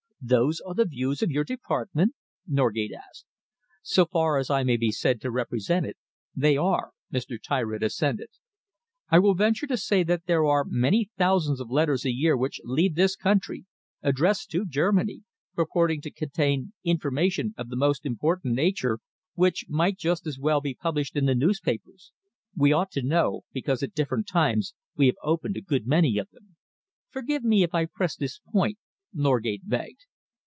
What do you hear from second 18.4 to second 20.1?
nature, which might